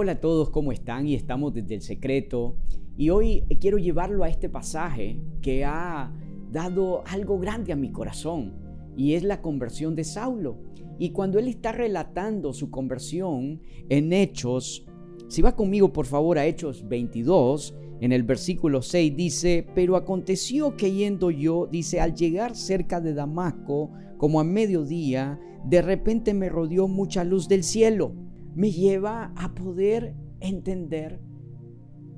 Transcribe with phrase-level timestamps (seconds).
[0.00, 1.08] Hola a todos, ¿cómo están?
[1.08, 2.54] Y estamos desde el secreto.
[2.96, 6.14] Y hoy quiero llevarlo a este pasaje que ha
[6.52, 8.54] dado algo grande a mi corazón.
[8.96, 10.58] Y es la conversión de Saulo.
[11.00, 14.86] Y cuando él está relatando su conversión en Hechos,
[15.26, 20.76] si va conmigo por favor a Hechos 22, en el versículo 6 dice, pero aconteció
[20.76, 26.48] que yendo yo, dice, al llegar cerca de Damasco, como a mediodía, de repente me
[26.48, 28.27] rodeó mucha luz del cielo
[28.58, 31.20] me lleva a poder entender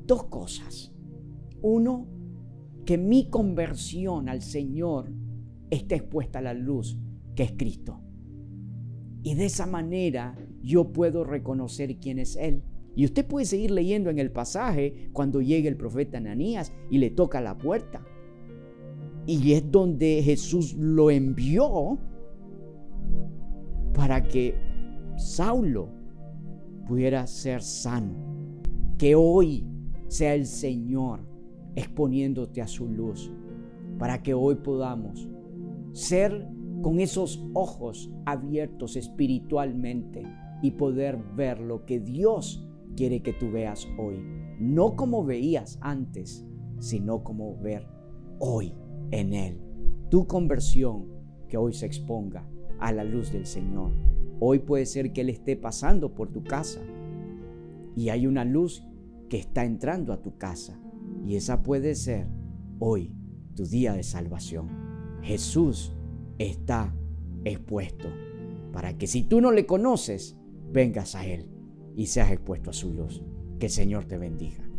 [0.07, 0.91] dos cosas.
[1.61, 2.09] Uno,
[2.87, 5.13] que mi conversión al Señor
[5.69, 6.99] está expuesta a la luz
[7.35, 8.01] que es Cristo.
[9.23, 12.63] Y de esa manera yo puedo reconocer quién es Él.
[12.97, 17.11] Y usted puede seguir leyendo en el pasaje cuando llegue el profeta Ananías y le
[17.11, 18.03] toca la puerta.
[19.27, 21.99] Y es donde Jesús lo envió
[23.93, 24.55] para que
[25.19, 26.00] Saulo
[26.91, 28.17] pudiera ser sano.
[28.99, 29.65] Que hoy
[30.09, 31.21] sea el Señor
[31.77, 33.31] exponiéndote a su luz
[33.97, 35.29] para que hoy podamos
[35.93, 36.49] ser
[36.83, 40.25] con esos ojos abiertos espiritualmente
[40.63, 44.17] y poder ver lo que Dios quiere que tú veas hoy.
[44.59, 46.45] No como veías antes,
[46.81, 47.87] sino como ver
[48.41, 48.75] hoy
[49.13, 49.61] en Él.
[50.11, 51.07] Tu conversión
[51.47, 52.49] que hoy se exponga
[52.81, 54.10] a la luz del Señor.
[54.41, 56.81] Hoy puede ser que Él esté pasando por tu casa
[57.95, 58.83] y hay una luz
[59.29, 60.81] que está entrando a tu casa.
[61.27, 62.27] Y esa puede ser
[62.79, 63.15] hoy
[63.55, 64.69] tu día de salvación.
[65.23, 65.93] Jesús
[66.39, 66.95] está
[67.45, 68.09] expuesto
[68.73, 70.39] para que si tú no le conoces,
[70.73, 71.47] vengas a Él
[71.95, 73.23] y seas expuesto a su luz.
[73.59, 74.70] Que el Señor te bendiga.